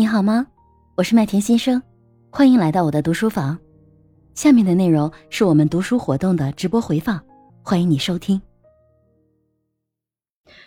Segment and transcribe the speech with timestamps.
[0.00, 0.46] 你好吗？
[0.96, 1.82] 我是麦田先生，
[2.30, 3.58] 欢迎来到我的读书房。
[4.34, 7.22] 下面的内容是我们读书活动的直播回放，
[7.62, 8.40] 欢迎你收听。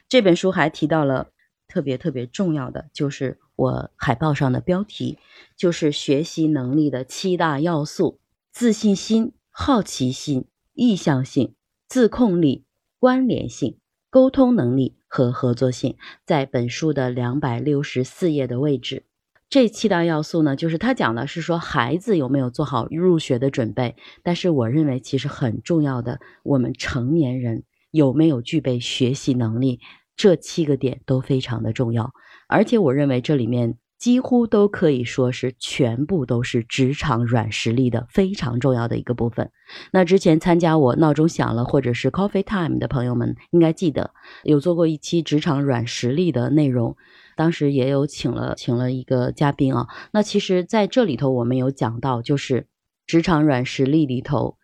[0.08, 1.32] 这本书还提到了
[1.68, 5.18] 特别特别重要的，就是我海报上的标题，
[5.58, 8.20] 就是学习能力的七大要素：
[8.52, 11.56] 自信心、好奇心、意向性、
[11.88, 12.66] 自控力、
[13.00, 13.80] 关联性、
[14.12, 19.06] 沟通能力和合作性，在本书的两百六十四页的位置。
[19.54, 29.80] 这七大要素呢，就是他讲的是说孩子有没有做好入学的准备，但是我认为其实很重要的，我们成年人有没有具备学习能力，
[30.16, 32.14] 这七个点都非常的重要。
[32.48, 39.52] 而且我认为这里面几乎都可以说是全部都是职场软实力的非常重要的一个部分。
[39.92, 46.98] 那之前参加我闹钟响了或者是 Coffee Time 的朋友们应该记得，有做过一期职场软实力的内容。
[47.36, 52.68] 当时也有请了请了一个嘉宾啊，那其实在这里头我们有讲到，就是
[53.06, 54.58] 职场软实力里头，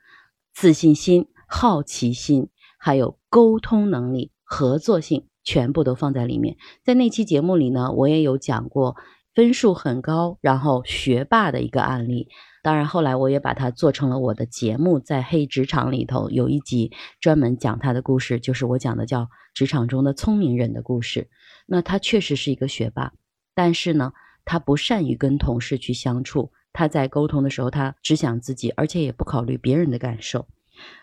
[0.53, 6.57] 自信心、好奇心，还有沟通能力、合作性，全部都放在里面。
[6.83, 8.95] 在那期节目里呢，我也有讲过
[9.33, 12.27] 分数很高，然后学霸的一个案例。
[12.61, 21.29] 当然后来我也把它做成了我的节目，在黑职场里头有一集专门讲他的故事，就是我讲的叫职场中的聪明人的故事。
[21.65, 23.13] 那他确实是一个学霸，
[23.53, 24.11] 但是呢，
[24.43, 26.51] 他不善于跟同事去相处。
[26.73, 30.47] 他在沟通的时候，他只想自己，而且也不考虑别人的感受。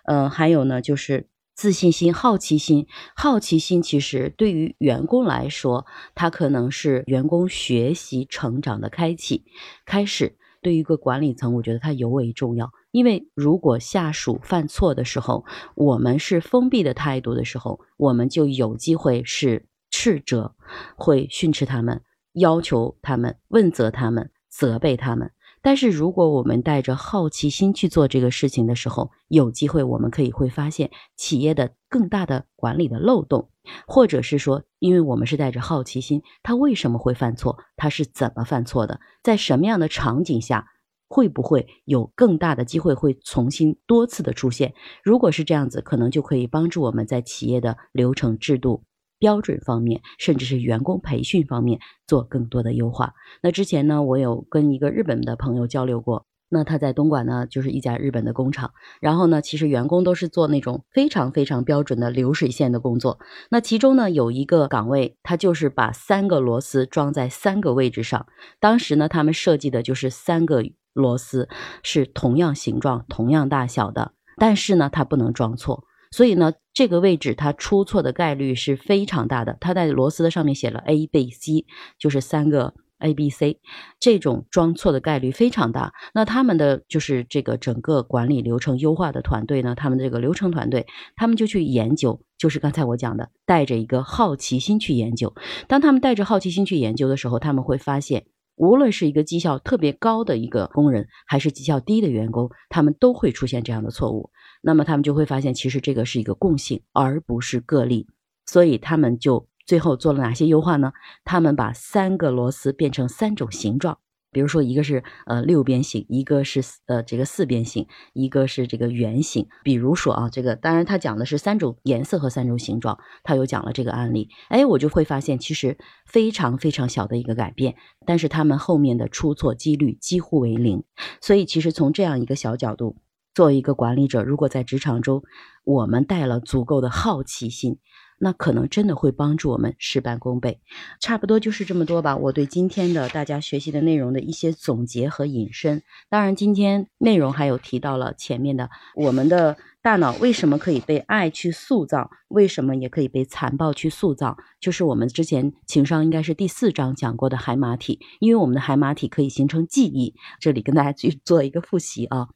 [0.04, 2.86] 呃，还有呢，就是自信心、好奇心。
[3.16, 9.44] 好奇心其实对于员工来说，它可能是员工学习成长的开启
[9.84, 10.36] 开始。
[10.66, 15.44] 对于一个管理层，我觉得它尤为重要，因为如果下属犯错的时候，
[15.76, 19.66] 我们是封闭的态度的时候，我们就有机会是。
[19.88, 20.54] 斥责
[20.96, 25.30] 会训斥他们，要求他们，问责他们，责备他们。
[25.66, 33.50] 但是如果我们带着好奇心去做这个事情的时候，有机会我们可以会发现企业的更大的管理的漏洞，
[33.84, 37.58] 或者是说，因为我们是带着好奇心，他为什么会犯错？
[37.76, 39.00] 他是怎么犯错的？
[39.24, 40.68] 在什么样的场景下，
[41.08, 44.72] 会不会有更大的机会会重新多次的出现？
[45.02, 48.84] 如果是这样子，可能就可以帮助我们在企业的流程制度。
[49.18, 53.14] 标准方面，甚至是员工培训方面做更多的优化。
[53.42, 56.26] 那之前呢，我有跟一个日本的朋友交流过。
[56.48, 58.70] 那他在东莞呢，就是一家日本的工厂。
[59.00, 63.18] 然后呢，其实员工都是做那种非常非常标准的流水线的工作。
[63.50, 68.26] 那其中呢，有一个岗位，他就是把三个螺丝装在三个位置上。
[68.60, 70.62] 当时呢，他们设计的就是三个
[70.92, 71.48] 螺丝
[71.82, 75.82] 是同样形状、同样大小的，但是呢，它不能装错。
[76.10, 79.56] 所以呢，这个位置它出错的概率是非常大的。
[79.60, 81.66] 它在螺丝的上面写了 A、B、C，
[81.98, 83.60] 就是三个 A、B、C，
[84.00, 85.92] 这种装错的概率非常大。
[86.14, 90.86] 那他们的就是这个整个管理流程优化的团队呢，他们这个流程团队，
[91.16, 95.34] 他们就去研究，就是刚才我讲的，带着一个好奇心去研究。
[95.68, 104.30] 当他们带着好奇心去研究的时候，他们会发现，无论是一个绩效特别高的一个工人，还是绩效低的员工，他们都会出现这样的错误。
[104.66, 108.08] 那么他们就会发现，其实这个是一个共性，而不是个例。
[108.46, 110.92] 所以他们就最后做了哪些优化呢？
[111.24, 113.98] 他们把三个螺丝变成三种形状，
[114.32, 119.46] 比如说一个是呃六边形，一个是呃这个四边形，一个是这个圆形。
[119.62, 124.30] 比如说啊，这个当然他讲的是三种颜色和三种形状，他有讲了这个案例。
[124.48, 130.82] 哎，我就会发现其实非常非常小的一个改变，但是他们后面的出错几率几乎为零。
[131.20, 132.96] 所以其实从这样一个小角度。
[133.36, 135.22] 作为一个管理者，如果在职场中，
[135.62, 137.76] 我们带了足够的好奇心，
[138.18, 140.62] 那可能真的会帮助我们事半功倍。
[141.00, 142.16] 差不多就是这么多吧。
[142.16, 145.82] 我对今天的大家学习的内容的一些总结和引申。
[146.08, 154.38] 当然，今天内容还有提到了前面的，我们的大脑为什么可以被爱去塑造，为什么也可以被残暴去塑造？
[154.58, 160.14] 就是我们之前情商应该是第四章讲过的海马体，因为我们的海马体可以形成记忆。
[160.40, 162.28] 这里跟大家去做一个复习啊。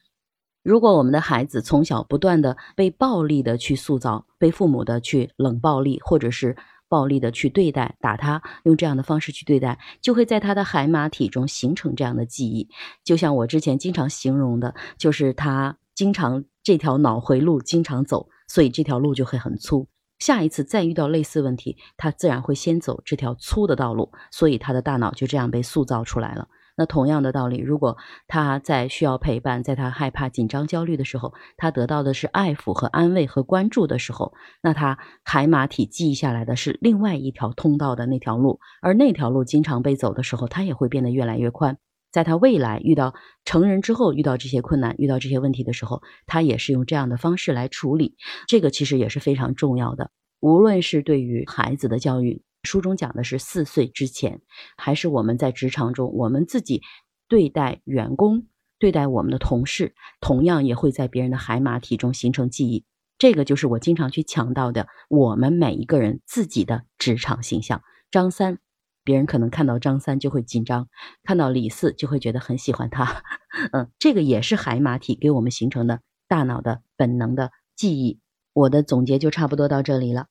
[0.62, 6.56] 如果我们的孩子从小不断的被暴力的去塑造，被父母的去冷暴力，或者是
[6.88, 12.68] 暴力的去对待，打他，用这样的方式去对待，就会在他的海马体中形成这样的记忆。
[13.04, 19.88] 就像我之前经常形容的，就是他经常这条脑回路经常走，所以这条路就会很粗。
[20.18, 26.46] 下一次再遇到类似问题，他自然会先走这条粗的道路，所以他的大脑就这样被塑造出来了。
[26.80, 34.32] 那同样的道理，如果他在需要陪伴，在他害怕、紧张、焦虑的时候，他得到的是爱抚和安慰和关注的时候，
[34.62, 41.76] 那他海马体记忆下来的是另外一条通道的那条路，而那条路经常被走的时候，他也会变得越来越宽。
[42.10, 43.12] 在他未来遇到
[43.44, 48.16] 成人之后，遇到这些困难、遇到这些问题的时候，他也是用这样的方式来处理。
[48.48, 50.10] 这个其实也是非常重要的。
[50.40, 54.40] 无论是对于孩子的教育，书中讲的是四岁之前，
[54.76, 56.82] 还是我们在职场中，我们自己
[57.28, 58.46] 对待员工、
[58.78, 62.84] 对待我们的同事，同样也会在别人的海马体中形成记忆。
[63.18, 67.82] 这个就是我经常去强调的，我们每一个人自己的职场形象。
[68.10, 68.58] 张三。
[69.02, 70.86] 别人可能看到张三就会紧张，
[71.24, 73.24] 看到李四就会觉得很喜欢他。
[73.72, 78.20] 嗯，这个也是海马体给我们形成的大脑的本能的记忆。
[78.52, 80.26] 我的总结就差不多到这里了。